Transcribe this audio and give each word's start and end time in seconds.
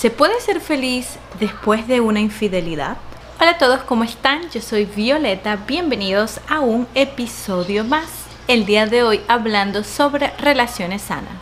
¿Se 0.00 0.10
puede 0.10 0.40
ser 0.40 0.62
feliz 0.62 1.18
después 1.38 1.86
de 1.86 2.00
una 2.00 2.20
infidelidad? 2.20 2.96
Hola 3.38 3.50
a 3.50 3.58
todos, 3.58 3.82
¿cómo 3.82 4.02
están? 4.02 4.48
Yo 4.48 4.62
soy 4.62 4.86
Violeta, 4.86 5.56
bienvenidos 5.68 6.40
a 6.48 6.60
un 6.60 6.88
episodio 6.94 7.84
más. 7.84 8.08
El 8.48 8.64
día 8.64 8.86
de 8.86 9.02
hoy 9.02 9.20
hablando 9.28 9.84
sobre 9.84 10.28
relaciones 10.38 11.02
sanas. 11.02 11.34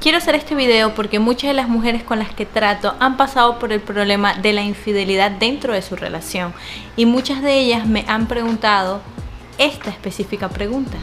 Quiero 0.00 0.16
hacer 0.16 0.34
este 0.34 0.54
video 0.54 0.94
porque 0.94 1.18
muchas 1.18 1.48
de 1.48 1.54
las 1.54 1.68
mujeres 1.68 2.02
con 2.02 2.20
las 2.20 2.30
que 2.34 2.46
trato 2.46 2.94
han 2.98 3.18
pasado 3.18 3.58
por 3.58 3.70
el 3.70 3.82
problema 3.82 4.32
de 4.32 4.54
la 4.54 4.62
infidelidad 4.62 5.30
dentro 5.30 5.74
de 5.74 5.82
su 5.82 5.94
relación 5.94 6.54
y 6.96 7.04
muchas 7.04 7.42
de 7.42 7.58
ellas 7.58 7.86
me 7.86 8.06
han 8.08 8.28
preguntado 8.28 9.02
esta 9.58 9.90
específica 9.90 10.48
pregunta. 10.48 10.96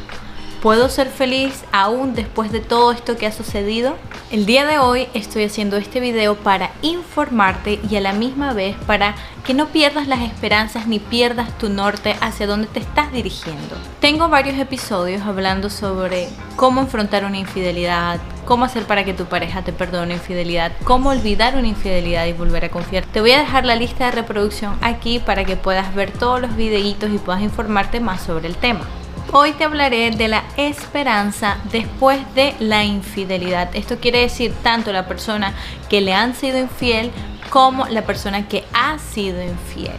¿Puedo 0.62 0.90
ser 0.90 1.08
feliz 1.08 1.66
aún 1.72 2.14
después 2.14 2.52
de 2.52 2.60
todo 2.60 2.92
esto 2.92 3.18
que 3.18 3.26
ha 3.26 3.32
sucedido? 3.32 3.96
El 4.30 4.46
día 4.46 4.64
de 4.64 4.78
hoy 4.78 5.08
estoy 5.16 5.46
haciendo 5.46 5.76
este 5.76 6.00
video 6.00 6.36
para 6.36 6.70
informarte 6.84 7.80
y 7.90 7.96
a 7.96 8.02
la 8.02 8.14
misma 8.14 8.54
vez 8.54 8.76
para 8.86 9.16
que 9.44 9.56
no 9.56 9.70
pierdas 9.70 10.08
las 10.08 10.22
esperanzas 10.22 10.86
ni 10.86 11.00
pierdas 11.00 11.58
tu 11.58 11.70
norte 11.70 12.16
hacia 12.22 12.46
donde 12.46 12.68
te 12.68 12.80
estás 12.80 13.12
dirigiendo. 13.12 13.76
Tengo 14.02 14.30
varios 14.30 14.60
episodios 14.60 15.24
hablando 15.24 15.72
sobre 15.72 16.30
cómo 16.58 16.82
enfrentar 16.82 17.26
una 17.26 17.40
infidelidad, 17.40 18.20
cómo 18.46 18.66
hacer 18.66 18.84
para 18.84 19.04
que 19.04 19.16
tu 19.16 19.26
pareja 19.26 19.64
te 19.64 19.74
perdone 19.74 20.04
una 20.04 20.14
infidelidad, 20.14 20.74
cómo 20.84 21.10
olvidar 21.10 21.56
una 21.56 21.70
infidelidad 21.70 22.28
y 22.28 22.34
volver 22.34 22.66
a 22.66 22.70
confiar. 22.70 23.04
Te 23.08 23.20
voy 23.20 23.32
a 23.32 23.40
dejar 23.40 23.66
la 23.66 23.76
lista 23.76 24.06
de 24.06 24.12
reproducción 24.12 24.78
aquí 24.82 25.18
para 25.18 25.44
que 25.44 25.56
puedas 25.56 25.96
ver 25.96 26.12
todos 26.12 26.40
los 26.40 26.56
videitos 26.56 27.10
y 27.10 27.18
puedas 27.18 27.42
informarte 27.42 28.00
más 28.00 28.22
sobre 28.22 28.48
el 28.48 28.58
tema. 28.58 28.86
Hoy 29.34 29.54
te 29.54 29.64
hablaré 29.64 30.12
de 30.12 30.28
la 30.28 30.44
esperanza 30.58 31.56
después 31.72 32.20
de 32.36 32.54
la 32.60 32.84
infidelidad. 32.84 33.74
Esto 33.74 33.98
quiere 33.98 34.20
decir 34.20 34.54
tanto 34.62 34.92
la 34.92 35.08
persona 35.08 35.54
que 35.90 36.02
le 36.02 36.14
han 36.14 36.36
sido 36.36 36.60
infiel 36.60 37.12
como 37.50 37.88
la 37.88 38.02
persona 38.02 38.50
que 38.50 38.66
ha 38.74 39.00
sido 39.00 39.42
infiel. 39.42 39.96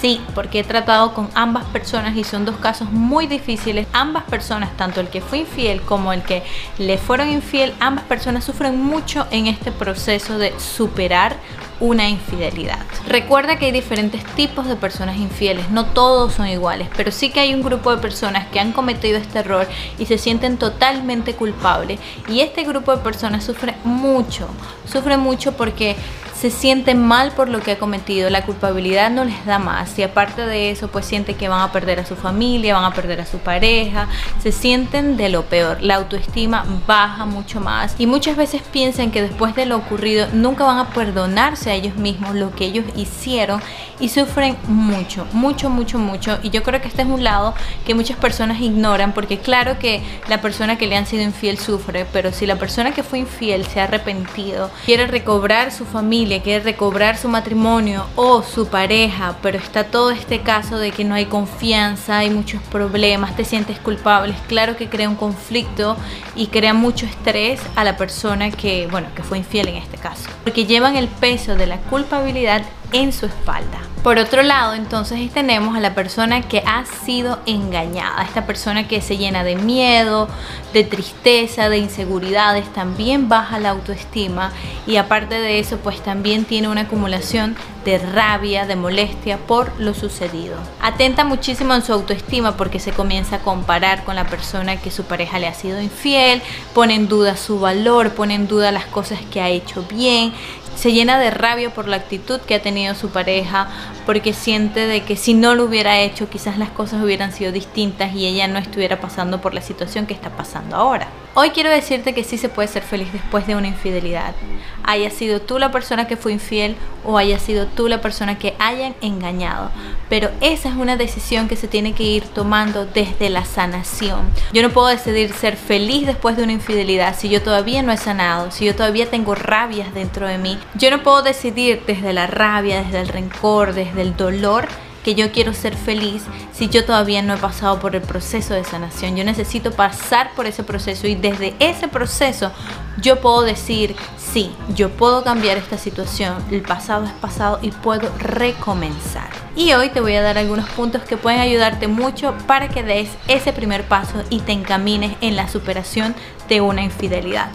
Sí, 0.00 0.20
porque 0.32 0.60
he 0.60 0.64
tratado 0.64 1.12
con 1.12 1.28
ambas 1.34 1.64
personas 1.64 2.16
y 2.16 2.22
son 2.22 2.44
dos 2.44 2.56
casos 2.56 2.92
muy 2.92 3.26
difíciles. 3.26 3.88
Ambas 3.92 4.22
personas, 4.24 4.76
tanto 4.76 5.00
el 5.00 5.08
que 5.08 5.20
fue 5.20 5.38
infiel 5.38 5.80
como 5.80 6.12
el 6.12 6.22
que 6.22 6.44
le 6.78 6.98
fueron 6.98 7.28
infiel, 7.28 7.74
ambas 7.80 8.04
personas 8.04 8.44
sufren 8.44 8.80
mucho 8.80 9.26
en 9.32 9.48
este 9.48 9.72
proceso 9.72 10.38
de 10.38 10.54
superar 10.60 11.36
una 11.80 12.08
infidelidad. 12.08 12.78
Recuerda 13.06 13.58
que 13.58 13.66
hay 13.66 13.72
diferentes 13.72 14.24
tipos 14.34 14.66
de 14.68 14.76
personas 14.76 15.16
infieles, 15.16 15.70
no 15.70 15.86
todos 15.86 16.34
son 16.34 16.46
iguales, 16.46 16.88
pero 16.96 17.10
sí 17.10 17.30
que 17.30 17.40
hay 17.40 17.54
un 17.54 17.62
grupo 17.62 17.94
de 17.94 18.00
personas 18.00 18.46
que 18.48 18.60
han 18.60 18.72
cometido 18.72 19.18
este 19.18 19.40
error 19.40 19.66
y 19.98 20.06
se 20.06 20.18
sienten 20.18 20.58
totalmente 20.58 21.34
culpables 21.34 22.00
y 22.28 22.40
este 22.40 22.64
grupo 22.64 22.96
de 22.96 23.02
personas 23.02 23.44
sufre 23.44 23.74
mucho, 23.84 24.48
sufre 24.90 25.16
mucho 25.16 25.56
porque 25.56 25.96
se 26.38 26.50
sienten 26.50 27.04
mal 27.04 27.32
por 27.32 27.48
lo 27.48 27.60
que 27.60 27.72
ha 27.72 27.78
cometido, 27.78 28.30
la 28.30 28.44
culpabilidad 28.44 29.10
no 29.10 29.24
les 29.24 29.44
da 29.44 29.58
más. 29.58 29.98
Y 29.98 30.04
aparte 30.04 30.46
de 30.46 30.70
eso 30.70 30.88
pues 30.88 31.04
sienten 31.04 31.36
que 31.36 31.48
van 31.48 31.60
a 31.60 31.72
perder 31.72 31.98
a 31.98 32.06
su 32.06 32.14
familia, 32.14 32.74
van 32.74 32.84
a 32.84 32.94
perder 32.94 33.20
a 33.20 33.26
su 33.26 33.38
pareja, 33.38 34.06
se 34.40 34.52
sienten 34.52 35.16
de 35.16 35.30
lo 35.30 35.46
peor, 35.46 35.82
la 35.82 35.96
autoestima 35.96 36.64
baja 36.86 37.24
mucho 37.24 37.60
más 37.60 37.96
y 37.98 38.06
muchas 38.06 38.36
veces 38.36 38.62
piensan 38.62 39.10
que 39.10 39.22
después 39.22 39.56
de 39.56 39.66
lo 39.66 39.76
ocurrido 39.76 40.28
nunca 40.32 40.64
van 40.64 40.78
a 40.78 40.90
perdonarse 40.90 41.70
a 41.70 41.74
ellos 41.74 41.96
mismos 41.96 42.36
lo 42.36 42.54
que 42.54 42.66
ellos 42.66 42.84
hicieron 42.94 43.60
y 43.98 44.08
sufren 44.08 44.56
mucho, 44.68 45.26
mucho, 45.32 45.70
mucho, 45.70 45.98
mucho. 45.98 46.38
Y 46.42 46.50
yo 46.50 46.62
creo 46.62 46.80
que 46.80 46.88
este 46.88 47.02
es 47.02 47.08
un 47.08 47.24
lado 47.24 47.54
que 47.84 47.94
muchas 47.94 48.16
personas 48.16 48.60
ignoran 48.60 49.12
porque 49.12 49.38
claro 49.38 49.78
que 49.78 50.02
la 50.28 50.40
persona 50.40 50.78
que 50.78 50.86
le 50.86 50.96
han 50.96 51.06
sido 51.06 51.22
infiel 51.22 51.58
sufre, 51.58 52.06
pero 52.12 52.32
si 52.32 52.46
la 52.46 52.56
persona 52.56 52.92
que 52.92 53.02
fue 53.02 53.18
infiel 53.18 53.66
se 53.66 53.80
ha 53.80 53.84
arrepentido, 53.84 54.70
quiere 54.84 55.06
recobrar 55.06 55.72
su 55.72 55.84
familia, 55.84 56.27
quiere 56.42 56.62
recobrar 56.62 57.16
su 57.16 57.28
matrimonio 57.28 58.06
o 58.14 58.42
su 58.42 58.68
pareja, 58.68 59.36
pero 59.42 59.58
está 59.58 59.84
todo 59.84 60.10
este 60.10 60.40
caso 60.40 60.78
de 60.78 60.92
que 60.92 61.04
no 61.04 61.14
hay 61.14 61.26
confianza, 61.26 62.18
hay 62.18 62.30
muchos 62.30 62.62
problemas, 62.62 63.34
te 63.36 63.44
sientes 63.44 63.78
culpable, 63.78 64.34
claro 64.46 64.76
que 64.76 64.88
crea 64.88 65.08
un 65.08 65.16
conflicto 65.16 65.96
y 66.36 66.48
crea 66.48 66.74
mucho 66.74 67.06
estrés 67.06 67.60
a 67.74 67.84
la 67.84 67.96
persona 67.96 68.50
que, 68.50 68.86
bueno, 68.90 69.08
que 69.14 69.22
fue 69.22 69.38
infiel 69.38 69.68
en 69.68 69.76
este 69.76 69.96
caso, 69.96 70.28
porque 70.44 70.66
llevan 70.66 70.96
el 70.96 71.08
peso 71.08 71.56
de 71.56 71.66
la 71.66 71.78
culpabilidad 71.78 72.62
en 72.92 73.12
su 73.12 73.26
espalda. 73.26 73.80
Por 74.02 74.18
otro 74.18 74.42
lado, 74.42 74.74
entonces 74.74 75.30
tenemos 75.32 75.76
a 75.76 75.80
la 75.80 75.94
persona 75.94 76.42
que 76.42 76.62
ha 76.64 76.84
sido 76.86 77.40
engañada, 77.46 78.22
esta 78.22 78.46
persona 78.46 78.86
que 78.86 79.02
se 79.02 79.16
llena 79.16 79.42
de 79.42 79.56
miedo, 79.56 80.28
de 80.72 80.84
tristeza, 80.84 81.68
de 81.68 81.78
inseguridades, 81.78 82.72
también 82.72 83.28
baja 83.28 83.58
la 83.58 83.70
autoestima 83.70 84.52
y 84.86 84.96
aparte 84.96 85.40
de 85.40 85.58
eso, 85.58 85.78
pues 85.78 86.00
también 86.00 86.44
tiene 86.44 86.68
una 86.68 86.82
acumulación 86.82 87.56
de 87.84 87.98
rabia, 87.98 88.66
de 88.66 88.76
molestia 88.76 89.38
por 89.38 89.72
lo 89.80 89.94
sucedido. 89.94 90.56
Atenta 90.80 91.24
muchísimo 91.24 91.74
en 91.74 91.82
su 91.82 91.92
autoestima 91.92 92.56
porque 92.56 92.78
se 92.78 92.92
comienza 92.92 93.36
a 93.36 93.40
comparar 93.40 94.04
con 94.04 94.14
la 94.14 94.26
persona 94.26 94.80
que 94.80 94.90
su 94.90 95.04
pareja 95.04 95.38
le 95.38 95.48
ha 95.48 95.54
sido 95.54 95.80
infiel, 95.80 96.40
pone 96.72 96.94
en 96.94 97.08
duda 97.08 97.36
su 97.36 97.58
valor, 97.58 98.12
pone 98.12 98.34
en 98.34 98.46
duda 98.46 98.72
las 98.72 98.86
cosas 98.86 99.18
que 99.30 99.40
ha 99.40 99.48
hecho 99.48 99.84
bien, 99.90 100.32
se 100.78 100.92
llena 100.92 101.18
de 101.18 101.32
rabia 101.32 101.70
por 101.70 101.88
la 101.88 101.96
actitud 101.96 102.40
que 102.40 102.54
ha 102.54 102.62
tenido 102.62 102.94
su 102.94 103.10
pareja, 103.10 103.66
porque 104.06 104.32
siente 104.32 104.86
de 104.86 105.02
que 105.02 105.16
si 105.16 105.34
no 105.34 105.56
lo 105.56 105.64
hubiera 105.64 105.98
hecho 105.98 106.30
quizás 106.30 106.56
las 106.56 106.70
cosas 106.70 107.02
hubieran 107.02 107.32
sido 107.32 107.50
distintas 107.50 108.14
y 108.14 108.26
ella 108.26 108.46
no 108.46 108.60
estuviera 108.60 109.00
pasando 109.00 109.40
por 109.40 109.54
la 109.54 109.60
situación 109.60 110.06
que 110.06 110.14
está 110.14 110.30
pasando 110.30 110.76
ahora. 110.76 111.08
Hoy 111.34 111.50
quiero 111.50 111.70
decirte 111.70 112.14
que 112.14 112.24
sí 112.24 112.36
se 112.36 112.48
puede 112.48 112.66
ser 112.66 112.82
feliz 112.82 113.12
después 113.12 113.46
de 113.46 113.54
una 113.54 113.68
infidelidad. 113.68 114.34
Haya 114.82 115.10
sido 115.10 115.40
tú 115.40 115.58
la 115.58 115.70
persona 115.70 116.08
que 116.08 116.16
fue 116.16 116.32
infiel 116.32 116.74
o 117.04 117.16
haya 117.16 117.38
sido 117.38 117.66
tú 117.66 117.86
la 117.86 118.00
persona 118.00 118.38
que 118.38 118.54
hayan 118.58 118.94
engañado. 119.00 119.70
Pero 120.08 120.30
esa 120.40 120.68
es 120.68 120.74
una 120.74 120.96
decisión 120.96 121.46
que 121.46 121.54
se 121.54 121.68
tiene 121.68 121.92
que 121.92 122.02
ir 122.02 122.24
tomando 122.24 122.86
desde 122.86 123.30
la 123.30 123.44
sanación. 123.44 124.28
Yo 124.52 124.62
no 124.62 124.70
puedo 124.70 124.88
decidir 124.88 125.32
ser 125.32 125.56
feliz 125.56 126.06
después 126.06 126.36
de 126.36 126.42
una 126.42 126.52
infidelidad 126.52 127.14
si 127.16 127.28
yo 127.28 127.40
todavía 127.40 127.82
no 127.82 127.92
he 127.92 127.98
sanado, 127.98 128.50
si 128.50 128.64
yo 128.64 128.74
todavía 128.74 129.08
tengo 129.08 129.36
rabias 129.36 129.94
dentro 129.94 130.26
de 130.26 130.38
mí. 130.38 130.58
Yo 130.74 130.90
no 130.90 131.02
puedo 131.02 131.22
decidir 131.22 131.82
desde 131.86 132.12
la 132.12 132.26
rabia, 132.26 132.82
desde 132.82 133.00
el 133.00 133.08
rencor, 133.08 133.72
desde 133.72 134.02
el 134.02 134.16
dolor 134.16 134.68
que 135.02 135.14
yo 135.14 135.32
quiero 135.32 135.54
ser 135.54 135.74
feliz 135.74 136.24
si 136.52 136.68
yo 136.68 136.84
todavía 136.84 137.22
no 137.22 137.34
he 137.34 137.38
pasado 137.38 137.78
por 137.78 137.96
el 137.96 138.02
proceso 138.02 138.52
de 138.52 138.64
sanación. 138.64 139.16
Yo 139.16 139.24
necesito 139.24 139.70
pasar 139.70 140.32
por 140.34 140.46
ese 140.46 140.64
proceso 140.64 141.06
y 141.06 141.14
desde 141.14 141.54
ese 141.60 141.88
proceso 141.88 142.52
yo 143.00 143.20
puedo 143.20 143.42
decir, 143.42 143.96
sí, 144.18 144.50
yo 144.74 144.90
puedo 144.90 145.24
cambiar 145.24 145.56
esta 145.56 145.78
situación, 145.78 146.34
el 146.50 146.62
pasado 146.62 147.06
es 147.06 147.12
pasado 147.12 147.58
y 147.62 147.70
puedo 147.70 148.10
recomenzar. 148.18 149.30
Y 149.56 149.72
hoy 149.72 149.88
te 149.88 150.00
voy 150.00 150.14
a 150.16 150.22
dar 150.22 150.36
algunos 150.36 150.68
puntos 150.70 151.02
que 151.02 151.16
pueden 151.16 151.40
ayudarte 151.40 151.88
mucho 151.88 152.34
para 152.46 152.68
que 152.68 152.82
des 152.82 153.08
ese 153.28 153.52
primer 153.52 153.84
paso 153.84 154.22
y 154.30 154.40
te 154.40 154.52
encamines 154.52 155.16
en 155.20 155.36
la 155.36 155.48
superación 155.48 156.14
de 156.48 156.60
una 156.60 156.82
infidelidad. 156.82 157.48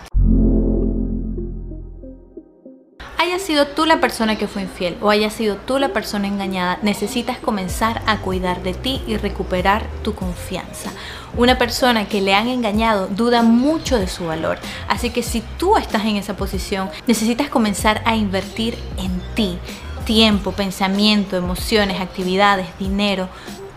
Sido 3.54 3.68
tú 3.68 3.86
la 3.86 4.00
persona 4.00 4.36
que 4.36 4.48
fue 4.48 4.64
infiel 4.64 4.98
o 5.00 5.12
haya 5.12 5.30
sido 5.30 5.58
tú 5.58 5.78
la 5.78 5.90
persona 5.90 6.28
engañada, 6.28 6.80
necesitas 6.82 7.38
comenzar 7.38 8.02
a 8.08 8.18
cuidar 8.18 8.64
de 8.64 8.74
ti 8.74 9.04
y 9.06 9.16
recuperar 9.18 9.86
tu 10.04 10.16
confianza. 10.16 10.92
Una 11.38 11.60
persona 11.60 12.08
que 12.08 12.20
le 12.20 12.34
han 12.34 12.48
engañado 12.48 13.06
duda 13.06 13.44
mucho 13.44 14.00
de 14.00 14.08
su 14.08 14.26
valor. 14.26 14.58
Así 14.88 15.12
que 15.12 15.22
si 15.22 15.44
tú 15.60 15.78
estás 15.78 16.04
en 16.06 16.16
esa 16.16 16.36
posición, 16.36 16.90
necesitas 17.06 17.48
comenzar 17.50 18.02
a 18.06 18.16
invertir 18.16 18.76
en 18.98 19.22
ti. 19.36 19.60
Tiempo, 20.04 20.54
pensamiento, 20.54 21.38
emociones, 21.38 22.02
actividades, 22.02 22.66
dinero, 22.80 23.30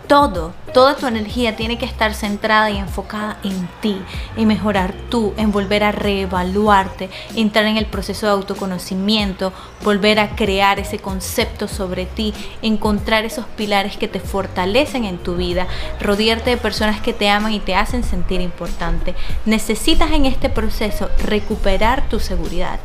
todo, 0.07 0.53
toda 0.73 0.95
tu 0.95 1.05
energía 1.05 1.55
tiene 1.55 1.77
que 1.77 1.85
estar 1.85 2.13
centrada 2.13 2.69
y 2.69 2.77
enfocada 2.77 3.37
en 3.43 3.67
ti, 3.81 3.97
en 4.37 4.47
mejorar 4.47 4.93
tú, 5.09 5.33
en 5.37 5.51
volver 5.51 5.83
a 5.83 5.91
reevaluarte, 5.91 7.09
entrar 7.35 7.65
en 7.65 7.77
el 7.77 7.85
proceso 7.85 8.25
de 8.25 8.31
autoconocimiento, 8.31 9.51
volver 9.83 10.19
a 10.19 10.35
crear 10.35 10.79
ese 10.79 10.99
concepto 10.99 11.67
sobre 11.67 12.05
ti, 12.05 12.33
encontrar 12.61 13.25
esos 13.25 13.45
pilares 13.45 13.97
que 13.97 14.07
te 14.07 14.19
fortalecen 14.19 15.05
en 15.05 15.17
tu 15.17 15.35
vida, 15.35 15.67
rodearte 15.99 16.51
de 16.51 16.57
personas 16.57 17.01
que 17.01 17.13
te 17.13 17.29
aman 17.29 17.53
y 17.53 17.59
te 17.59 17.75
hacen 17.75 18.03
sentir 18.03 18.41
importante. 18.41 19.15
Necesitas 19.45 20.11
en 20.11 20.25
este 20.25 20.49
proceso 20.49 21.09
recuperar 21.23 22.07
tu 22.07 22.19
seguridad. 22.19 22.79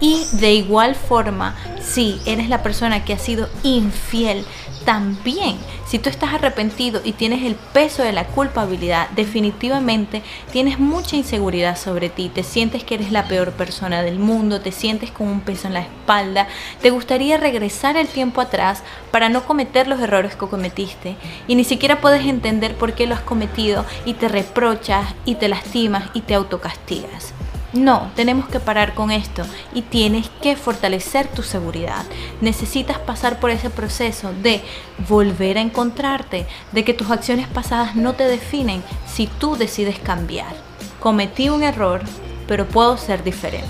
Y 0.00 0.26
de 0.32 0.52
igual 0.52 0.96
forma, 0.96 1.56
si 1.80 2.20
eres 2.26 2.48
la 2.48 2.62
persona 2.62 3.04
que 3.04 3.14
ha 3.14 3.18
sido 3.18 3.48
infiel, 3.62 4.44
también, 4.84 5.56
si 5.86 5.98
tú 5.98 6.10
estás 6.10 6.34
arrepentido 6.34 7.00
y 7.04 7.12
tienes 7.12 7.42
el 7.44 7.54
peso 7.54 8.02
de 8.02 8.12
la 8.12 8.26
culpabilidad, 8.26 9.08
definitivamente 9.10 10.22
tienes 10.52 10.78
mucha 10.78 11.16
inseguridad 11.16 11.76
sobre 11.76 12.08
ti, 12.08 12.28
te 12.28 12.42
sientes 12.42 12.84
que 12.84 12.96
eres 12.96 13.10
la 13.10 13.26
peor 13.26 13.52
persona 13.52 14.02
del 14.02 14.18
mundo, 14.18 14.60
te 14.60 14.72
sientes 14.72 15.10
con 15.10 15.28
un 15.28 15.40
peso 15.40 15.66
en 15.66 15.74
la 15.74 15.80
espalda, 15.80 16.48
te 16.82 16.90
gustaría 16.90 17.36
regresar 17.36 17.96
el 17.96 18.08
tiempo 18.08 18.40
atrás 18.40 18.82
para 19.10 19.28
no 19.28 19.44
cometer 19.44 19.88
los 19.88 20.00
errores 20.00 20.36
que 20.36 20.46
cometiste. 20.46 21.16
Y 21.46 21.54
ni 21.54 21.64
siquiera 21.64 22.00
puedes 22.00 22.26
entender 22.26 22.74
por 22.74 22.94
qué 22.94 23.06
lo 23.06 23.14
has 23.14 23.20
cometido 23.20 23.84
y 24.04 24.14
te 24.14 24.28
reprochas 24.28 25.14
y 25.24 25.36
te 25.36 25.48
lastimas 25.48 26.04
y 26.14 26.20
te 26.20 26.34
autocastigas. 26.34 27.34
No, 27.74 28.12
tenemos 28.14 28.48
que 28.48 28.60
parar 28.60 28.94
con 28.94 29.10
esto 29.10 29.42
y 29.74 29.82
tienes 29.82 30.30
que 30.40 30.54
fortalecer 30.54 31.26
tu 31.26 31.42
seguridad. 31.42 32.04
Necesitas 32.40 32.98
pasar 32.98 33.40
por 33.40 33.50
ese 33.50 33.68
proceso 33.68 34.32
de 34.32 34.62
volver 35.08 35.58
a 35.58 35.60
encontrarte, 35.60 36.46
de 36.70 36.84
que 36.84 36.94
tus 36.94 37.10
acciones 37.10 37.48
pasadas 37.48 37.96
no 37.96 38.12
te 38.14 38.24
definen 38.28 38.82
si 39.06 39.26
tú 39.26 39.56
decides 39.56 39.98
cambiar. 39.98 40.54
Cometí 41.00 41.48
un 41.48 41.64
error, 41.64 42.02
pero 42.46 42.68
puedo 42.68 42.96
ser 42.96 43.24
diferente. 43.24 43.66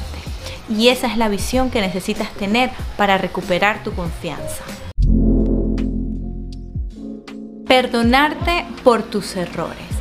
Y 0.69 0.89
esa 0.89 1.07
es 1.07 1.17
la 1.17 1.29
visión 1.29 1.71
que 1.71 1.81
necesitas 1.81 2.31
tener 2.33 2.71
para 2.99 3.17
recuperar 3.17 3.83
tu 3.83 3.93
confianza. 3.93 4.63
Perdonarte 7.67 8.67
por 8.83 9.03
tus 9.03 9.35
errores. 9.37 9.94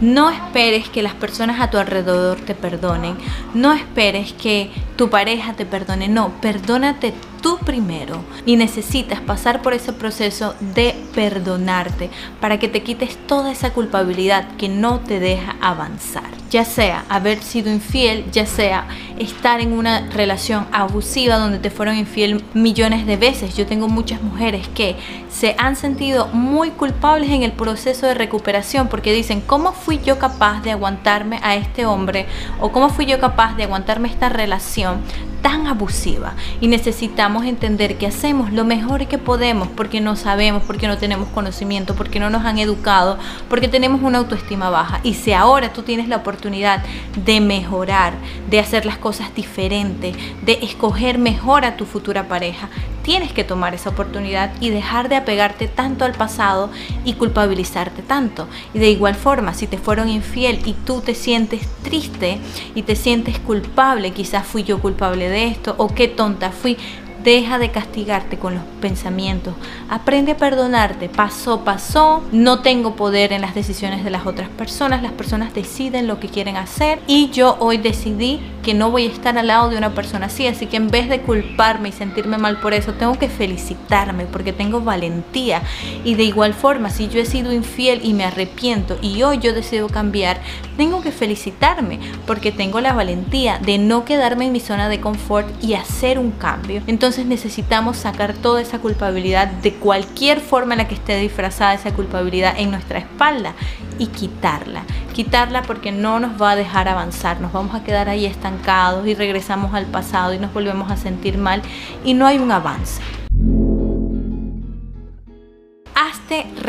No 0.00 0.30
esperes 0.30 0.88
que 0.88 1.02
las 1.02 1.14
personas 1.14 1.60
a 1.60 1.70
tu 1.70 1.78
alrededor 1.78 2.40
te 2.40 2.54
perdonen. 2.54 3.16
No 3.54 3.72
esperes 3.72 4.32
que 4.32 4.70
tu 4.96 5.10
pareja 5.10 5.54
te 5.54 5.66
perdone. 5.66 6.08
No, 6.08 6.32
perdónate 6.40 7.14
tú 7.40 7.58
primero 7.58 8.22
y 8.46 8.56
necesitas 8.56 9.20
pasar 9.20 9.62
por 9.62 9.72
ese 9.74 9.92
proceso 9.92 10.54
de 10.60 10.94
perdonarte 11.14 12.10
para 12.40 12.58
que 12.58 12.68
te 12.68 12.82
quites 12.82 13.16
toda 13.26 13.52
esa 13.52 13.72
culpabilidad 13.72 14.56
que 14.56 14.68
no 14.68 15.00
te 15.00 15.20
deja 15.20 15.56
avanzar. 15.60 16.24
Ya 16.50 16.64
sea 16.64 17.04
haber 17.08 17.42
sido 17.42 17.72
infiel, 17.72 18.24
ya 18.32 18.44
sea 18.44 18.88
estar 19.18 19.60
en 19.60 19.72
una 19.72 20.08
relación 20.10 20.66
abusiva 20.72 21.36
donde 21.36 21.58
te 21.58 21.70
fueron 21.70 21.96
infiel 21.96 22.42
millones 22.54 23.06
de 23.06 23.16
veces. 23.16 23.56
Yo 23.56 23.66
tengo 23.66 23.88
muchas 23.88 24.20
mujeres 24.22 24.66
que 24.68 24.96
se 25.30 25.54
han 25.58 25.76
sentido 25.76 26.26
muy 26.28 26.70
culpables 26.70 27.30
en 27.30 27.44
el 27.44 27.52
proceso 27.52 28.06
de 28.06 28.14
recuperación 28.14 28.88
porque 28.88 29.12
dicen, 29.12 29.40
¿cómo 29.40 29.72
fui 29.72 30.00
yo 30.04 30.18
capaz 30.18 30.60
de 30.62 30.72
aguantarme 30.72 31.38
a 31.42 31.54
este 31.54 31.86
hombre? 31.86 32.26
¿O 32.60 32.72
cómo 32.72 32.88
fui 32.88 33.06
yo 33.06 33.20
capaz 33.20 33.54
de 33.56 33.64
aguantarme 33.64 34.08
esta 34.08 34.28
relación 34.28 35.00
tan 35.42 35.66
abusiva 35.66 36.34
y 36.60 36.68
necesitamos 36.68 37.44
entender 37.44 37.96
que 37.98 38.06
hacemos 38.06 38.52
lo 38.52 38.64
mejor 38.64 39.06
que 39.06 39.18
podemos 39.18 39.68
porque 39.68 40.00
no 40.00 40.16
sabemos, 40.16 40.62
porque 40.64 40.86
no 40.86 40.98
tenemos 40.98 41.28
conocimiento, 41.28 41.94
porque 41.94 42.20
no 42.20 42.30
nos 42.30 42.44
han 42.44 42.58
educado, 42.58 43.18
porque 43.48 43.68
tenemos 43.68 44.02
una 44.02 44.18
autoestima 44.18 44.70
baja. 44.70 45.00
Y 45.02 45.14
si 45.14 45.32
ahora 45.32 45.72
tú 45.72 45.82
tienes 45.82 46.08
la 46.08 46.16
oportunidad 46.16 46.82
de 47.24 47.40
mejorar, 47.40 48.14
de 48.48 48.60
hacer 48.60 48.86
las 48.86 48.98
cosas 48.98 49.34
diferentes, 49.34 50.16
de 50.42 50.58
escoger 50.62 51.18
mejor 51.18 51.64
a 51.64 51.76
tu 51.76 51.86
futura 51.86 52.28
pareja, 52.28 52.68
tienes 53.02 53.32
que 53.32 53.44
tomar 53.44 53.74
esa 53.74 53.90
oportunidad 53.90 54.52
y 54.60 54.70
dejar 54.70 55.08
de 55.08 55.16
apegarte 55.16 55.68
tanto 55.68 56.04
al 56.04 56.12
pasado 56.12 56.70
y 57.04 57.14
culpabilizarte 57.14 58.02
tanto. 58.02 58.48
Y 58.74 58.78
de 58.78 58.90
igual 58.90 59.14
forma, 59.14 59.54
si 59.54 59.66
te 59.66 59.78
fueron 59.78 60.08
infiel 60.08 60.60
y 60.64 60.74
tú 60.74 61.00
te 61.00 61.14
sientes 61.14 61.66
triste 61.82 62.38
y 62.74 62.82
te 62.82 62.96
sientes 62.96 63.38
culpable, 63.38 64.12
quizás 64.12 64.46
fui 64.46 64.62
yo 64.64 64.80
culpable 64.80 65.28
de 65.28 65.46
esto 65.46 65.74
o 65.78 65.88
qué 65.88 66.08
tonta 66.08 66.50
fui, 66.50 66.76
Deja 67.22 67.58
de 67.58 67.70
castigarte 67.70 68.38
con 68.38 68.54
los 68.54 68.62
pensamientos. 68.80 69.54
Aprende 69.88 70.32
a 70.32 70.36
perdonarte. 70.36 71.08
Pasó, 71.08 71.64
pasó. 71.64 72.22
No 72.32 72.60
tengo 72.60 72.96
poder 72.96 73.32
en 73.32 73.42
las 73.42 73.54
decisiones 73.54 74.04
de 74.04 74.10
las 74.10 74.26
otras 74.26 74.48
personas. 74.48 75.02
Las 75.02 75.12
personas 75.12 75.52
deciden 75.52 76.06
lo 76.06 76.18
que 76.18 76.28
quieren 76.28 76.56
hacer. 76.56 76.98
Y 77.06 77.30
yo 77.30 77.56
hoy 77.60 77.76
decidí 77.76 78.40
que 78.62 78.72
no 78.72 78.90
voy 78.90 79.06
a 79.06 79.12
estar 79.12 79.36
al 79.36 79.48
lado 79.48 79.68
de 79.68 79.76
una 79.76 79.94
persona 79.94 80.26
así. 80.26 80.46
Así 80.46 80.66
que 80.66 80.78
en 80.78 80.88
vez 80.88 81.10
de 81.10 81.20
culparme 81.20 81.90
y 81.90 81.92
sentirme 81.92 82.38
mal 82.38 82.58
por 82.58 82.72
eso, 82.72 82.94
tengo 82.94 83.18
que 83.18 83.28
felicitarme 83.28 84.24
porque 84.24 84.54
tengo 84.54 84.80
valentía. 84.80 85.62
Y 86.04 86.14
de 86.14 86.24
igual 86.24 86.54
forma, 86.54 86.88
si 86.88 87.08
yo 87.08 87.20
he 87.20 87.26
sido 87.26 87.52
infiel 87.52 88.00
y 88.02 88.14
me 88.14 88.24
arrepiento 88.24 88.98
y 89.02 89.22
hoy 89.22 89.38
yo 89.38 89.52
decido 89.52 89.88
cambiar, 89.88 90.40
tengo 90.76 91.02
que 91.02 91.12
felicitarme 91.12 91.98
porque 92.26 92.50
tengo 92.52 92.80
la 92.80 92.94
valentía 92.94 93.58
de 93.58 93.76
no 93.76 94.06
quedarme 94.06 94.46
en 94.46 94.52
mi 94.52 94.60
zona 94.60 94.88
de 94.88 95.00
confort 95.00 95.48
y 95.62 95.74
hacer 95.74 96.18
un 96.18 96.30
cambio. 96.30 96.82
Entonces, 96.86 97.09
entonces 97.10 97.26
necesitamos 97.26 97.96
sacar 97.96 98.34
toda 98.34 98.60
esa 98.60 98.78
culpabilidad 98.78 99.48
de 99.48 99.74
cualquier 99.74 100.38
forma 100.38 100.74
en 100.74 100.78
la 100.78 100.86
que 100.86 100.94
esté 100.94 101.18
disfrazada 101.18 101.74
esa 101.74 101.92
culpabilidad 101.92 102.54
en 102.56 102.70
nuestra 102.70 103.00
espalda 103.00 103.54
y 103.98 104.06
quitarla. 104.06 104.84
Quitarla 105.12 105.62
porque 105.62 105.90
no 105.90 106.20
nos 106.20 106.40
va 106.40 106.52
a 106.52 106.56
dejar 106.56 106.86
avanzar, 106.86 107.40
nos 107.40 107.52
vamos 107.52 107.74
a 107.74 107.82
quedar 107.82 108.08
ahí 108.08 108.26
estancados 108.26 109.08
y 109.08 109.16
regresamos 109.16 109.74
al 109.74 109.86
pasado 109.86 110.34
y 110.34 110.38
nos 110.38 110.54
volvemos 110.54 110.88
a 110.88 110.96
sentir 110.96 111.36
mal 111.36 111.62
y 112.04 112.14
no 112.14 112.28
hay 112.28 112.38
un 112.38 112.52
avance 112.52 113.02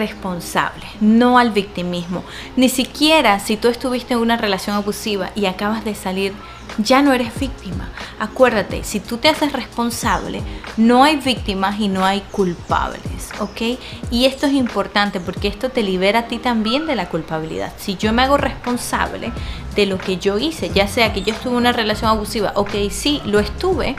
hazte 0.01 0.11
responsable, 0.11 0.85
no 0.99 1.37
al 1.37 1.51
victimismo. 1.51 2.23
Ni 2.55 2.69
siquiera 2.69 3.39
si 3.39 3.57
tú 3.57 3.67
estuviste 3.67 4.13
en 4.13 4.19
una 4.19 4.37
relación 4.37 4.75
abusiva 4.75 5.31
y 5.35 5.45
acabas 5.45 5.83
de 5.85 5.95
salir, 5.95 6.33
ya 6.77 7.01
no 7.01 7.13
eres 7.13 7.37
víctima. 7.39 7.89
Acuérdate, 8.19 8.83
si 8.83 8.99
tú 8.99 9.17
te 9.17 9.29
haces 9.29 9.51
responsable, 9.51 10.41
no 10.77 11.03
hay 11.03 11.17
víctimas 11.17 11.79
y 11.79 11.87
no 11.87 12.05
hay 12.05 12.21
culpables, 12.31 13.31
¿ok? 13.39 13.77
Y 14.09 14.25
esto 14.25 14.47
es 14.47 14.53
importante 14.53 15.19
porque 15.19 15.47
esto 15.47 15.69
te 15.69 15.83
libera 15.83 16.19
a 16.19 16.27
ti 16.27 16.37
también 16.37 16.87
de 16.87 16.95
la 16.95 17.09
culpabilidad. 17.09 17.73
Si 17.77 17.95
yo 17.97 18.13
me 18.13 18.23
hago 18.23 18.37
responsable 18.37 19.31
de 19.75 19.85
lo 19.85 19.97
que 19.97 20.17
yo 20.17 20.37
hice, 20.37 20.69
ya 20.69 20.87
sea 20.87 21.13
que 21.13 21.23
yo 21.23 21.33
estuve 21.33 21.51
en 21.51 21.57
una 21.57 21.73
relación 21.73 22.09
abusiva, 22.09 22.53
ok, 22.55 22.71
sí, 22.89 23.21
lo 23.25 23.39
estuve, 23.39 23.95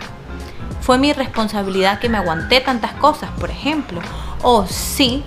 fue 0.81 0.99
mi 0.99 1.13
responsabilidad 1.13 2.01
que 2.01 2.09
me 2.09 2.19
aguanté 2.19 2.61
tantas 2.61 2.93
cosas, 2.95 3.31
por 3.39 3.51
ejemplo, 3.51 4.01
o 4.43 4.67
sí, 4.67 5.23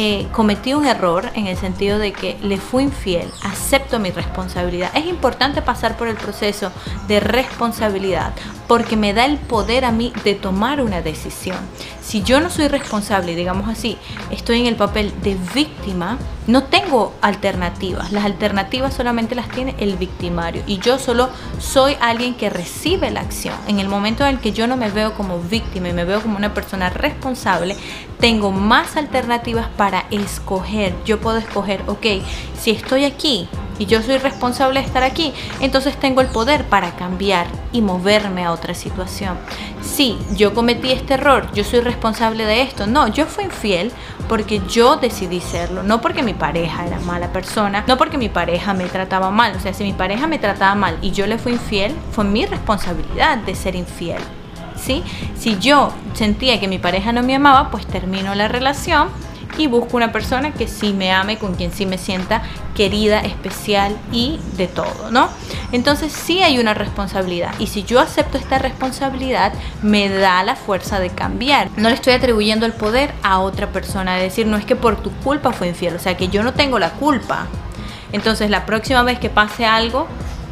eh, 0.00 0.28
cometí 0.30 0.74
un 0.74 0.86
error 0.86 1.28
en 1.34 1.48
el 1.48 1.56
sentido 1.56 1.98
de 1.98 2.12
que 2.12 2.36
le 2.40 2.56
fui 2.58 2.84
infiel, 2.84 3.28
acepto 3.42 3.77
mi 3.98 4.10
responsabilidad. 4.10 4.90
Es 4.94 5.06
importante 5.06 5.62
pasar 5.62 5.96
por 5.96 6.08
el 6.08 6.16
proceso 6.16 6.70
de 7.06 7.20
responsabilidad 7.20 8.34
porque 8.66 8.98
me 8.98 9.14
da 9.14 9.24
el 9.24 9.38
poder 9.38 9.86
a 9.86 9.92
mí 9.92 10.12
de 10.24 10.34
tomar 10.34 10.82
una 10.82 11.00
decisión. 11.00 11.56
Si 12.02 12.22
yo 12.22 12.40
no 12.40 12.50
soy 12.50 12.68
responsable, 12.68 13.34
digamos 13.34 13.68
así, 13.68 13.98
estoy 14.30 14.60
en 14.60 14.66
el 14.66 14.76
papel 14.76 15.12
de 15.22 15.36
víctima, 15.54 16.18
no 16.46 16.64
tengo 16.64 17.14
alternativas. 17.20 18.12
Las 18.12 18.24
alternativas 18.24 18.94
solamente 18.94 19.34
las 19.34 19.48
tiene 19.48 19.74
el 19.78 19.96
victimario 19.96 20.62
y 20.66 20.78
yo 20.78 20.98
solo 20.98 21.30
soy 21.58 21.96
alguien 22.00 22.34
que 22.34 22.50
recibe 22.50 23.10
la 23.10 23.20
acción. 23.20 23.54
En 23.66 23.78
el 23.78 23.88
momento 23.88 24.24
en 24.24 24.36
el 24.36 24.40
que 24.40 24.52
yo 24.52 24.66
no 24.66 24.76
me 24.76 24.90
veo 24.90 25.14
como 25.14 25.38
víctima 25.40 25.88
y 25.88 25.92
me 25.94 26.04
veo 26.04 26.20
como 26.20 26.36
una 26.36 26.54
persona 26.54 26.90
responsable, 26.90 27.76
tengo 28.20 28.52
más 28.52 28.96
alternativas 28.96 29.68
para 29.76 30.04
escoger. 30.10 30.94
Yo 31.04 31.20
puedo 31.20 31.38
escoger, 31.38 31.82
ok, 31.86 32.06
si 32.58 32.70
estoy 32.70 33.04
aquí, 33.04 33.48
y 33.78 33.86
yo 33.86 34.02
soy 34.02 34.18
responsable 34.18 34.80
de 34.80 34.86
estar 34.86 35.02
aquí, 35.02 35.32
entonces 35.60 35.96
tengo 35.96 36.20
el 36.20 36.26
poder 36.28 36.64
para 36.64 36.92
cambiar 36.92 37.46
y 37.72 37.80
moverme 37.80 38.44
a 38.44 38.52
otra 38.52 38.74
situación. 38.74 39.36
Sí, 39.80 40.18
yo 40.36 40.54
cometí 40.54 40.90
este 40.90 41.14
error, 41.14 41.50
yo 41.54 41.64
soy 41.64 41.80
responsable 41.80 42.44
de 42.44 42.62
esto. 42.62 42.86
No, 42.86 43.08
yo 43.08 43.26
fui 43.26 43.44
infiel 43.44 43.92
porque 44.28 44.60
yo 44.68 44.96
decidí 44.96 45.40
serlo, 45.40 45.82
no 45.82 46.00
porque 46.00 46.22
mi 46.22 46.34
pareja 46.34 46.86
era 46.86 46.98
mala 47.00 47.32
persona, 47.32 47.84
no 47.86 47.96
porque 47.96 48.18
mi 48.18 48.28
pareja 48.28 48.74
me 48.74 48.84
trataba 48.84 49.30
mal. 49.30 49.54
O 49.56 49.60
sea, 49.60 49.72
si 49.72 49.84
mi 49.84 49.92
pareja 49.92 50.26
me 50.26 50.38
trataba 50.38 50.74
mal 50.74 50.98
y 51.00 51.12
yo 51.12 51.26
le 51.26 51.38
fui 51.38 51.52
infiel, 51.52 51.94
fue 52.12 52.24
mi 52.24 52.46
responsabilidad 52.46 53.38
de 53.38 53.54
ser 53.54 53.74
infiel. 53.74 54.22
¿Sí? 54.76 55.02
Si 55.36 55.58
yo 55.58 55.92
sentía 56.14 56.60
que 56.60 56.68
mi 56.68 56.78
pareja 56.78 57.12
no 57.12 57.24
me 57.24 57.34
amaba, 57.34 57.70
pues 57.70 57.84
termino 57.86 58.34
la 58.36 58.46
relación 58.46 59.08
y 59.56 59.66
busco 59.66 59.96
una 59.96 60.12
persona 60.12 60.52
que 60.52 60.68
sí 60.68 60.92
me 60.92 61.12
ame, 61.12 61.38
con 61.38 61.54
quien 61.54 61.72
sí 61.72 61.86
me 61.86 61.98
sienta 61.98 62.42
querida, 62.74 63.20
especial 63.20 63.96
y 64.12 64.38
de 64.56 64.68
todo, 64.68 65.10
¿no? 65.10 65.28
Entonces 65.72 66.12
sí 66.12 66.42
hay 66.42 66.58
una 66.58 66.74
responsabilidad 66.74 67.54
y 67.58 67.66
si 67.66 67.82
yo 67.82 68.00
acepto 68.00 68.38
esta 68.38 68.58
responsabilidad 68.58 69.52
me 69.82 70.08
da 70.08 70.42
la 70.42 70.56
fuerza 70.56 71.00
de 71.00 71.10
cambiar. 71.10 71.68
No 71.76 71.88
le 71.88 71.94
estoy 71.94 72.12
atribuyendo 72.12 72.66
el 72.66 72.72
poder 72.72 73.12
a 73.22 73.40
otra 73.40 73.68
persona, 73.68 74.16
de 74.16 74.22
decir, 74.24 74.46
no 74.46 74.56
es 74.56 74.64
que 74.64 74.76
por 74.76 74.96
tu 74.96 75.10
culpa 75.10 75.52
fue 75.52 75.68
infiel, 75.68 75.96
o 75.96 75.98
sea 75.98 76.16
que 76.16 76.28
yo 76.28 76.42
no 76.42 76.54
tengo 76.54 76.78
la 76.78 76.90
culpa. 76.90 77.46
Entonces 78.12 78.50
la 78.50 78.64
próxima 78.64 79.02
vez 79.02 79.18
que 79.18 79.28
pase 79.28 79.66
algo, 79.66 80.06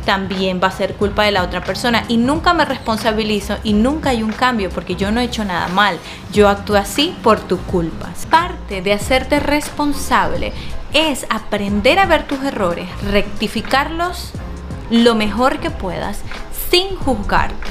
también 0.07 0.61
va 0.63 0.69
a 0.69 0.71
ser 0.71 0.95
culpa 0.95 1.25
de 1.25 1.33
la 1.33 1.43
otra 1.43 1.63
persona 1.63 2.05
y 2.09 2.17
nunca 2.17 2.55
me 2.55 2.65
responsabilizo 2.65 3.59
y 3.65 3.75
nunca 3.75 4.11
hay 4.11 4.23
un 4.23 4.33
cambio 4.33 4.71
porque 4.71 4.95
yo 4.95 5.11
no 5.11 5.21
he 5.21 5.25
hecho 5.25 5.45
nada 5.45 5.69
mal. 5.69 5.99
Yo 6.33 6.49
actúo 6.49 6.77
así 6.77 7.15
por 7.23 7.41
tu 7.41 7.59
culpa. 7.59 8.09
Parte 8.31 8.81
de 8.81 8.95
hacerte 8.95 9.41
responsable 9.41 10.53
es 10.95 11.27
aprender 11.29 11.99
a 11.99 12.07
ver 12.07 12.27
tus 12.27 12.43
errores, 12.43 12.89
rectificarlos 13.03 14.31
lo 14.91 15.15
mejor 15.15 15.59
que 15.59 15.71
puedas 15.71 16.21
sin 16.71 16.97
juzgarte. 16.97 17.71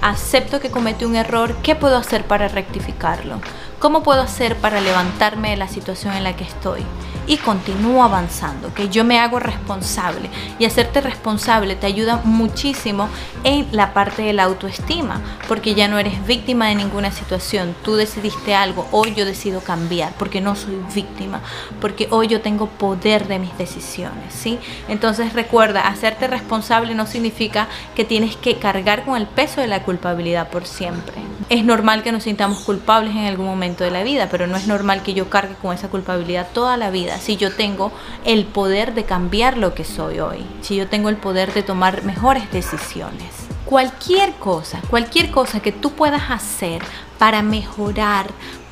Acepto 0.00 0.60
que 0.60 0.70
cometí 0.70 1.04
un 1.04 1.16
error, 1.16 1.54
¿qué 1.62 1.76
puedo 1.76 1.96
hacer 1.96 2.24
para 2.24 2.48
rectificarlo? 2.48 3.40
¿Cómo 3.78 4.02
puedo 4.02 4.22
hacer 4.22 4.56
para 4.56 4.80
levantarme 4.80 5.50
de 5.50 5.56
la 5.56 5.68
situación 5.68 6.14
en 6.14 6.24
la 6.24 6.34
que 6.34 6.44
estoy? 6.44 6.84
Y 7.26 7.38
continúo 7.38 8.02
avanzando, 8.02 8.72
que 8.74 8.88
yo 8.88 9.04
me 9.04 9.18
hago 9.18 9.38
responsable 9.38 10.28
y 10.58 10.64
hacerte 10.64 11.00
responsable 11.00 11.76
te 11.76 11.86
ayuda 11.86 12.20
muchísimo 12.24 13.08
en 13.44 13.66
la 13.72 13.92
parte 13.92 14.22
de 14.22 14.32
la 14.32 14.44
autoestima, 14.44 15.20
porque 15.48 15.74
ya 15.74 15.88
no 15.88 15.98
eres 15.98 16.26
víctima 16.26 16.68
de 16.68 16.74
ninguna 16.74 17.10
situación, 17.10 17.74
tú 17.82 17.96
decidiste 17.96 18.54
algo, 18.54 18.86
hoy 18.90 19.14
yo 19.14 19.24
decido 19.24 19.60
cambiar, 19.60 20.12
porque 20.18 20.40
no 20.40 20.56
soy 20.56 20.78
víctima, 20.94 21.40
porque 21.80 22.08
hoy 22.10 22.28
yo 22.28 22.40
tengo 22.40 22.66
poder 22.66 23.28
de 23.28 23.38
mis 23.38 23.56
decisiones, 23.58 24.32
¿sí? 24.32 24.58
Entonces 24.88 25.32
recuerda, 25.32 25.88
hacerte 25.88 26.26
responsable 26.26 26.94
no 26.94 27.06
significa 27.06 27.68
que 27.94 28.04
tienes 28.04 28.36
que 28.36 28.56
cargar 28.56 29.04
con 29.04 29.16
el 29.16 29.26
peso 29.26 29.60
de 29.60 29.66
la 29.66 29.82
culpabilidad 29.82 30.48
por 30.48 30.66
siempre. 30.66 31.14
Es 31.48 31.64
normal 31.64 32.02
que 32.02 32.12
nos 32.12 32.22
sintamos 32.22 32.60
culpables 32.60 33.14
en 33.14 33.26
algún 33.26 33.46
momento 33.46 33.84
de 33.84 33.90
la 33.90 34.02
vida, 34.02 34.28
pero 34.30 34.46
no 34.46 34.56
es 34.56 34.66
normal 34.66 35.02
que 35.02 35.14
yo 35.14 35.28
cargue 35.28 35.54
con 35.60 35.74
esa 35.74 35.88
culpabilidad 35.88 36.48
toda 36.52 36.76
la 36.76 36.90
vida 36.90 37.13
si 37.18 37.36
yo 37.36 37.52
tengo 37.54 37.92
el 38.24 38.44
poder 38.44 38.94
de 38.94 39.04
cambiar 39.04 39.56
lo 39.56 39.74
que 39.74 39.84
soy 39.84 40.20
hoy, 40.20 40.44
si 40.60 40.76
yo 40.76 40.88
tengo 40.88 41.08
el 41.08 41.16
poder 41.16 41.52
de 41.52 41.62
tomar 41.62 42.04
mejores 42.04 42.50
decisiones. 42.50 43.32
Cualquier 43.64 44.32
cosa, 44.34 44.80
cualquier 44.90 45.30
cosa 45.30 45.60
que 45.60 45.72
tú 45.72 45.92
puedas 45.92 46.30
hacer 46.30 46.82
para 47.18 47.42
mejorar, 47.42 48.26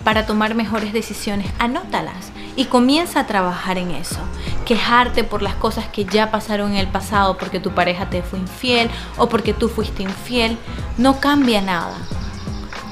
para 0.05 0.27
tomar 0.27 0.55
mejores 0.55 0.93
decisiones, 0.93 1.51
anótalas 1.59 2.33
y 2.57 2.67
comienza 2.67 3.21
a 3.21 3.27
trabajar 3.27 3.79
en 3.79 3.91
eso. 3.91 4.19
Quejarte 4.67 5.25
por 5.25 5.43
las 5.43 5.55
cosas 5.55 5.87
que 5.89 6.05
ya 6.05 6.31
pasaron 6.31 6.73
en 6.73 6.79
el 6.79 6.89
pasado 6.89 7.39
porque 7.39 7.61
tu 7.61 7.71
pareja 7.71 8.11
te 8.11 8.23
fue 8.23 8.39
infiel 8.39 8.91
o 9.17 9.29
porque 9.29 9.55
tú 9.55 9.69
fuiste 9.69 10.03
infiel, 10.03 10.59
no 10.99 11.21
cambia 11.21 11.61
nada, 11.61 11.97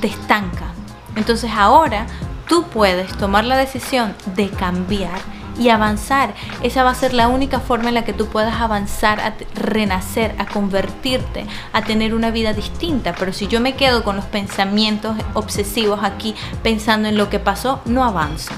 te 0.00 0.08
estanca. 0.08 0.72
Entonces 1.16 1.50
ahora 1.54 2.06
tú 2.48 2.64
puedes 2.64 3.16
tomar 3.16 3.44
la 3.44 3.56
decisión 3.56 4.14
de 4.34 4.48
cambiar 4.48 5.20
y 5.60 5.68
avanzar. 5.68 6.34
Esa 6.62 6.82
va 6.82 6.90
a 6.90 6.94
ser 6.94 7.12
la 7.12 7.28
única 7.28 7.60
forma 7.60 7.90
en 7.90 7.94
la 7.94 8.04
que 8.04 8.14
tú 8.14 8.26
puedas 8.26 8.60
avanzar, 8.60 9.20
a 9.20 9.34
renacer, 9.54 10.34
a 10.38 10.46
convertirte, 10.46 11.46
a 11.72 11.82
tener 11.82 12.14
una 12.14 12.30
vida 12.30 12.54
distinta. 12.54 13.14
Pero 13.16 13.32
si 13.32 13.46
yo 13.46 13.60
me 13.60 13.76
quedo 13.76 14.02
con 14.02 14.16
los 14.16 14.24
pensamientos 14.24 15.16
obsesivos 15.34 16.00
aquí 16.02 16.34
pensando 16.62 17.08
en 17.08 17.18
lo 17.18 17.28
que 17.28 17.38
pasó, 17.38 17.80
no 17.84 18.02
avanzo 18.02 18.52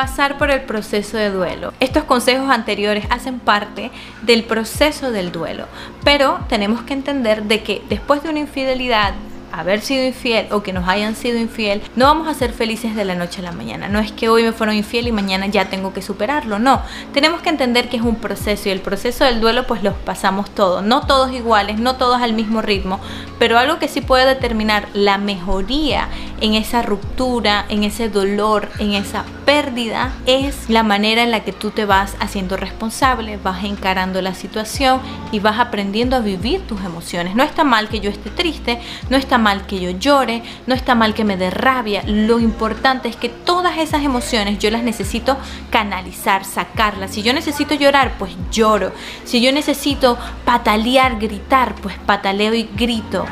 pasar 0.00 0.38
por 0.38 0.50
el 0.50 0.62
proceso 0.62 1.18
de 1.18 1.30
duelo. 1.30 1.74
Estos 1.78 2.04
consejos 2.04 2.48
anteriores 2.48 3.04
hacen 3.10 3.38
parte 3.38 3.90
del 4.22 4.44
proceso 4.44 5.10
del 5.10 5.30
duelo, 5.30 5.66
pero 6.04 6.40
tenemos 6.48 6.80
que 6.84 6.94
entender 6.94 7.42
de 7.42 7.62
que 7.62 7.82
después 7.90 8.22
de 8.22 8.30
una 8.30 8.38
infidelidad, 8.38 9.12
haber 9.52 9.80
sido 9.80 10.06
infiel 10.06 10.46
o 10.52 10.62
que 10.62 10.72
nos 10.72 10.88
hayan 10.88 11.16
sido 11.16 11.38
infiel, 11.38 11.82
no 11.96 12.06
vamos 12.06 12.28
a 12.28 12.34
ser 12.34 12.52
felices 12.52 12.94
de 12.94 13.04
la 13.04 13.14
noche 13.14 13.40
a 13.40 13.44
la 13.44 13.52
mañana. 13.52 13.88
No 13.88 13.98
es 13.98 14.12
que 14.12 14.28
hoy 14.28 14.42
me 14.42 14.52
fueron 14.52 14.74
infiel 14.74 15.08
y 15.08 15.12
mañana 15.12 15.46
ya 15.46 15.70
tengo 15.70 15.92
que 15.92 16.02
superarlo. 16.02 16.58
No, 16.58 16.82
tenemos 17.12 17.42
que 17.42 17.48
entender 17.48 17.88
que 17.88 17.96
es 17.96 18.02
un 18.02 18.16
proceso 18.16 18.68
y 18.68 18.72
el 18.72 18.80
proceso 18.80 19.24
del 19.24 19.40
duelo 19.40 19.66
pues 19.66 19.82
los 19.82 19.94
pasamos 19.94 20.50
todos. 20.50 20.82
No 20.82 21.06
todos 21.06 21.32
iguales, 21.32 21.78
no 21.78 21.96
todos 21.96 22.22
al 22.22 22.32
mismo 22.32 22.62
ritmo, 22.62 23.00
pero 23.38 23.58
algo 23.58 23.78
que 23.78 23.88
sí 23.88 24.00
puede 24.00 24.26
determinar 24.26 24.88
la 24.94 25.18
mejoría 25.18 26.08
en 26.40 26.54
esa 26.54 26.82
ruptura, 26.82 27.66
en 27.68 27.84
ese 27.84 28.08
dolor, 28.08 28.68
en 28.78 28.92
esa 28.92 29.24
pérdida, 29.44 30.12
es 30.26 30.68
la 30.68 30.82
manera 30.82 31.22
en 31.22 31.30
la 31.30 31.40
que 31.40 31.52
tú 31.52 31.70
te 31.70 31.84
vas 31.84 32.16
haciendo 32.20 32.56
responsable, 32.56 33.38
vas 33.42 33.64
encarando 33.64 34.22
la 34.22 34.34
situación 34.34 35.00
y 35.32 35.40
vas 35.40 35.58
aprendiendo 35.58 36.16
a 36.16 36.20
vivir 36.20 36.60
tus 36.66 36.80
emociones. 36.82 37.34
No 37.34 37.42
está 37.42 37.64
mal 37.64 37.88
que 37.88 38.00
yo 38.00 38.10
esté 38.10 38.30
triste, 38.30 38.80
no 39.08 39.16
está 39.16 39.38
mal 39.38 39.66
que 39.66 39.80
yo 39.80 39.90
llore, 39.90 40.42
no 40.66 40.74
está 40.74 40.94
mal 40.94 41.14
que 41.14 41.24
me 41.24 41.36
dé 41.36 41.50
rabia. 41.50 42.02
Lo 42.06 42.40
importante 42.40 43.08
es 43.08 43.16
que 43.16 43.28
todas 43.28 43.78
esas 43.78 44.02
emociones 44.02 44.58
yo 44.58 44.70
las 44.70 44.82
necesito 44.82 45.36
canalizar, 45.70 46.44
sacarlas. 46.44 47.12
Si 47.12 47.22
yo 47.22 47.32
necesito 47.32 47.74
llorar, 47.74 48.14
pues 48.18 48.32
lloro. 48.50 48.92
Si 49.24 49.40
yo 49.40 49.52
necesito 49.52 50.18
patalear, 50.44 51.18
gritar, 51.18 51.74
pues 51.76 51.96
pataleo 51.98 52.54
y 52.54 52.68
grito 52.76 53.26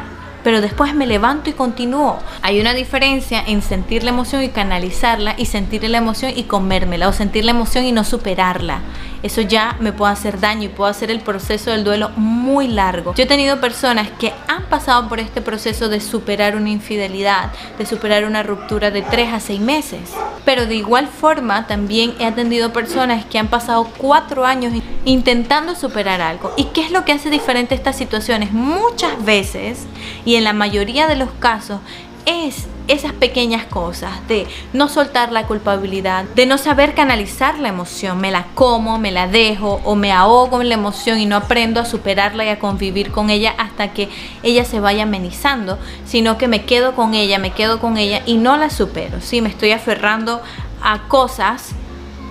pero 0.49 0.63
después 0.63 0.95
me 0.95 1.07
levanto 1.07 1.51
y 1.51 1.53
continúo. 1.53 2.19
Hay 2.41 2.59
una 2.59 2.73
diferencia 2.73 3.45
en 3.47 3.61
sentir 3.61 4.03
la 4.03 4.09
emoción 4.09 4.43
y 4.43 4.49
canalizarla 4.49 5.35
y 5.37 5.45
sentir 5.45 5.87
la 5.87 5.99
emoción 5.99 6.33
y 6.35 6.45
comérmela 6.45 7.07
o 7.07 7.13
sentir 7.13 7.45
la 7.45 7.51
emoción 7.51 7.85
y 7.85 7.93
no 7.93 8.03
superarla. 8.03 8.81
Eso 9.23 9.41
ya 9.41 9.77
me 9.81 9.93
puede 9.93 10.13
hacer 10.13 10.41
daño 10.41 10.65
y 10.65 10.69
puede 10.69 10.91
hacer 10.91 11.11
el 11.11 11.21
proceso 11.21 11.71
del 11.71 11.85
duelo 11.85 12.11
muy 12.17 12.69
largo. 12.69 13.15
Yo 13.15 13.25
he 13.25 13.27
tenido 13.27 13.61
personas 13.61 14.09
que 14.19 14.33
han 14.47 14.65
pasado 14.65 15.09
por 15.09 15.21
este 15.21 15.43
proceso 15.43 15.89
de 15.89 16.01
superar 16.01 16.57
una 16.57 16.71
infidelidad, 16.71 17.53
de 17.79 17.87
superar 17.87 18.25
una 18.25 18.43
ruptura 18.43 18.91
de 18.91 19.03
3 19.03 19.33
a 19.33 19.41
6 19.41 19.61
meses. 19.61 20.01
Pero 20.45 20.67
de 20.67 20.77
igual 20.77 21.09
forma 21.09 21.67
también 21.67 22.15
he 22.19 22.25
atendido 22.25 22.73
personas 22.73 23.25
que 23.25 23.39
han 23.39 23.49
pasado 23.49 23.89
4 23.99 24.47
años 24.47 24.73
intentando 25.05 25.75
superar 25.75 26.21
algo. 26.21 26.53
¿Y 26.57 26.65
qué 26.67 26.83
es 26.83 26.91
lo 26.91 27.05
que 27.05 27.13
hace 27.13 27.31
diferente 27.31 27.75
estas 27.75 27.97
situaciones? 27.97 28.53
Muchas 28.53 29.25
veces 29.25 29.87
y 30.25 30.37
en 30.37 30.45
la 30.45 30.53
mayoría 30.53 31.07
de 31.07 31.17
los 31.17 31.31
casos 31.33 31.81
es 32.25 32.67
esas 32.89 33.13
pequeñas 33.13 33.67
cosas 33.67 34.27
de 34.29 34.47
no 34.73 34.89
soltar 34.89 35.31
la 35.31 35.47
culpabilidad, 35.47 36.25
de 36.35 36.47
no 36.47 36.59
saber 36.59 36.95
canalizar 36.95 37.59
la 37.59 37.69
emoción, 37.69 38.19
me 38.19 38.31
la 38.31 38.47
como, 38.55 38.99
me 38.99 39.13
la 39.13 39.29
dejo 39.29 39.81
o 39.85 39.95
me 39.95 40.11
ahogo 40.11 40.61
en 40.61 40.69
la 40.69 40.75
emoción 40.75 41.19
y 41.19 41.27
no 41.27 41.37
aprendo 41.37 41.81
a 41.81 41.85
superarla 41.85 42.45
y 42.45 42.49
a 42.49 42.59
convivir 42.59 43.13
con 43.13 43.31
ella 43.31 43.55
hasta 43.59 43.93
que 43.93 44.09
ella 44.43 44.65
se 44.65 44.81
vaya 44.81 45.05
amenizando, 45.05 45.79
sino 46.07 46.39
que 46.39 46.49
me 46.49 46.65
quedo 46.65 46.95
con 46.95 47.15
ella, 47.15 47.39
me 47.39 47.53
quedo 47.53 47.79
con 47.79 47.99
ella 47.99 48.23
y 48.27 48.39
no 48.39 48.57
la 48.57 48.71
supero, 48.71 49.21
¿sí? 49.21 49.41
Me 49.41 49.51
estoy 49.51 49.73
aferrando 49.73 50.43
a 50.83 51.09
cosas 51.09 51.73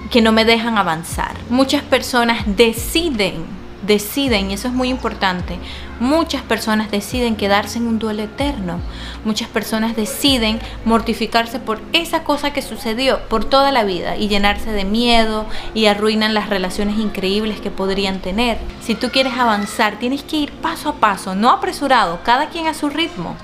que 0.10 0.22
no 0.22 0.32
me 0.32 0.46
dejan 0.46 0.78
avanzar. 0.78 1.36
Muchas 1.50 1.84
personas 1.84 2.44
deciden 2.46 3.57
deciden, 3.88 4.52
y 4.52 4.54
eso 4.54 4.68
es 4.68 4.74
muy 4.74 4.90
importante, 4.90 5.58
muchas 6.00 6.44
personas 6.44 6.92
deciden 6.92 7.36
quedarse 7.36 7.80
en 7.80 7.88
un 7.88 7.98
duelo 7.98 8.24
eterno. 8.24 8.80
Muchas 9.26 9.48
personas 9.48 9.96
deciden 9.96 10.60
mortificarse 10.86 11.60
por 11.60 11.80
esa 11.94 12.24
cosa 12.24 12.52
que 12.52 12.62
sucedió 12.62 13.20
por 13.30 13.46
toda 13.46 13.72
la 13.72 13.84
vida 13.84 14.18
y 14.18 14.28
llenarse 14.28 14.72
de 14.72 14.86
miedo 14.86 15.46
y 15.74 15.88
arruinan 15.88 16.34
las 16.34 16.50
relaciones 16.50 17.00
increíbles 17.00 17.60
que 17.60 17.72
podrían 17.72 18.20
tener. 18.20 18.58
Si 18.82 18.94
tú 18.94 19.10
quieres 19.10 19.34
avanzar, 19.34 19.98
tienes 19.98 20.24
que 20.24 20.38
ir 20.38 20.52
paso 20.52 20.90
a 20.90 20.96
paso, 20.96 21.34
no 21.34 21.50
apresurado, 21.50 22.20
cada 22.24 22.50
quien 22.50 22.68
a 22.68 22.74
su 22.74 22.90
ritmo, 22.90 23.36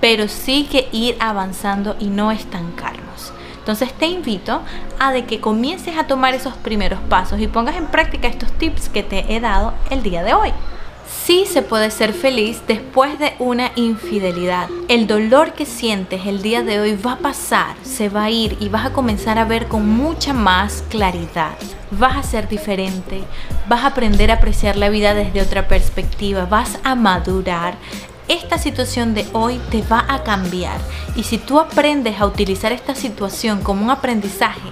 pero 0.00 0.28
sí 0.28 0.66
que 0.70 0.88
ir 0.92 1.16
avanzando 1.20 1.94
y 2.00 2.06
no 2.06 2.32
estancarnos. 2.32 3.32
Entonces 3.62 3.92
te 3.92 4.06
invito 4.06 4.60
a 4.98 5.12
de 5.12 5.24
que 5.24 5.38
comiences 5.38 5.96
a 5.96 6.08
tomar 6.08 6.34
esos 6.34 6.54
primeros 6.54 6.98
pasos 7.08 7.38
y 7.38 7.46
pongas 7.46 7.76
en 7.76 7.86
práctica 7.86 8.26
estos 8.26 8.50
tips 8.58 8.88
que 8.88 9.04
te 9.04 9.32
he 9.32 9.38
dado 9.38 9.72
el 9.90 10.02
día 10.02 10.24
de 10.24 10.34
hoy. 10.34 10.52
Sí 11.24 11.44
se 11.46 11.62
puede 11.62 11.92
ser 11.92 12.12
feliz 12.12 12.60
después 12.66 13.20
de 13.20 13.34
una 13.38 13.70
infidelidad. 13.76 14.68
El 14.88 15.06
dolor 15.06 15.52
que 15.52 15.64
sientes 15.64 16.26
el 16.26 16.42
día 16.42 16.64
de 16.64 16.80
hoy 16.80 16.96
va 16.96 17.12
a 17.12 17.18
pasar, 17.18 17.76
se 17.84 18.08
va 18.08 18.24
a 18.24 18.30
ir 18.30 18.56
y 18.58 18.68
vas 18.68 18.86
a 18.86 18.92
comenzar 18.92 19.38
a 19.38 19.44
ver 19.44 19.68
con 19.68 19.88
mucha 19.88 20.32
más 20.32 20.82
claridad. 20.88 21.52
Vas 21.92 22.16
a 22.16 22.22
ser 22.24 22.48
diferente, 22.48 23.22
vas 23.68 23.84
a 23.84 23.88
aprender 23.88 24.32
a 24.32 24.34
apreciar 24.34 24.74
la 24.76 24.88
vida 24.88 25.14
desde 25.14 25.40
otra 25.40 25.68
perspectiva, 25.68 26.46
vas 26.46 26.80
a 26.82 26.96
madurar, 26.96 27.76
esta 28.28 28.58
situación 28.58 29.14
de 29.14 29.26
hoy 29.32 29.60
te 29.70 29.82
va 29.82 30.04
a 30.08 30.22
cambiar. 30.22 30.78
Y 31.16 31.24
si 31.24 31.38
tú 31.38 31.58
aprendes 31.58 32.20
a 32.20 32.26
utilizar 32.26 32.72
esta 32.72 32.94
situación 32.94 33.62
como 33.62 33.84
un 33.84 33.90
aprendizaje, 33.90 34.70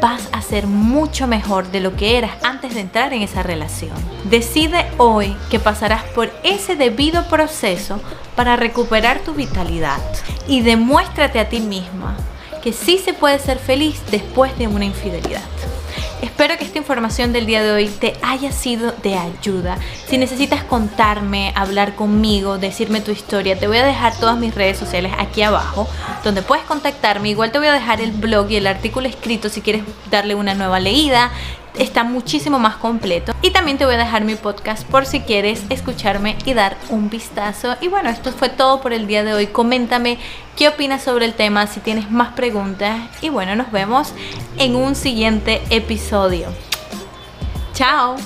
vas 0.00 0.28
a 0.32 0.42
ser 0.42 0.66
mucho 0.66 1.26
mejor 1.26 1.70
de 1.70 1.80
lo 1.80 1.96
que 1.96 2.18
eras 2.18 2.32
antes 2.42 2.74
de 2.74 2.80
entrar 2.80 3.12
en 3.12 3.22
esa 3.22 3.42
relación. 3.42 3.92
Decide 4.24 4.86
hoy 4.98 5.36
que 5.50 5.58
pasarás 5.58 6.04
por 6.04 6.30
ese 6.44 6.76
debido 6.76 7.24
proceso 7.28 8.00
para 8.36 8.56
recuperar 8.56 9.20
tu 9.20 9.32
vitalidad 9.34 9.98
y 10.46 10.60
demuéstrate 10.60 11.40
a 11.40 11.48
ti 11.48 11.60
misma 11.60 12.16
que 12.62 12.72
sí 12.72 12.98
se 12.98 13.14
puede 13.14 13.38
ser 13.38 13.58
feliz 13.58 14.00
después 14.10 14.56
de 14.58 14.68
una 14.68 14.84
infidelidad. 14.84 15.40
Espero 16.22 16.58
que 16.58 16.64
esta 16.64 16.76
información 16.76 17.32
del 17.32 17.46
día 17.46 17.62
de 17.62 17.72
hoy 17.72 17.88
te 17.88 18.14
haya 18.20 18.52
sido 18.52 18.92
de 19.02 19.14
ayuda. 19.16 19.78
Si 20.06 20.18
necesitas 20.18 20.62
contarme, 20.62 21.52
hablar 21.56 21.94
conmigo, 21.94 22.58
decirme 22.58 23.00
tu 23.00 23.10
historia, 23.10 23.58
te 23.58 23.66
voy 23.66 23.78
a 23.78 23.86
dejar 23.86 24.14
todas 24.18 24.36
mis 24.36 24.54
redes 24.54 24.76
sociales 24.76 25.12
aquí 25.18 25.40
abajo, 25.40 25.88
donde 26.22 26.42
puedes 26.42 26.64
contactarme. 26.64 27.30
Igual 27.30 27.52
te 27.52 27.58
voy 27.58 27.68
a 27.68 27.72
dejar 27.72 28.02
el 28.02 28.12
blog 28.12 28.50
y 28.50 28.56
el 28.56 28.66
artículo 28.66 29.08
escrito 29.08 29.48
si 29.48 29.62
quieres 29.62 29.82
darle 30.10 30.34
una 30.34 30.54
nueva 30.54 30.78
leída, 30.78 31.30
está 31.78 32.04
muchísimo 32.04 32.58
más 32.58 32.76
completo. 32.76 33.32
Y 33.42 33.50
también 33.50 33.78
te 33.78 33.84
voy 33.84 33.94
a 33.94 33.98
dejar 33.98 34.24
mi 34.24 34.34
podcast 34.34 34.86
por 34.86 35.06
si 35.06 35.20
quieres 35.20 35.62
escucharme 35.70 36.36
y 36.44 36.54
dar 36.54 36.76
un 36.88 37.10
vistazo. 37.10 37.76
Y 37.80 37.88
bueno, 37.88 38.10
esto 38.10 38.32
fue 38.32 38.48
todo 38.48 38.80
por 38.80 38.92
el 38.92 39.06
día 39.06 39.24
de 39.24 39.34
hoy. 39.34 39.46
Coméntame 39.46 40.18
qué 40.56 40.68
opinas 40.68 41.02
sobre 41.02 41.24
el 41.26 41.34
tema, 41.34 41.66
si 41.66 41.80
tienes 41.80 42.10
más 42.10 42.32
preguntas. 42.32 43.00
Y 43.22 43.28
bueno, 43.28 43.54
nos 43.56 43.70
vemos 43.72 44.12
en 44.58 44.76
un 44.76 44.94
siguiente 44.94 45.62
episodio. 45.70 46.48
Chao. 47.72 48.16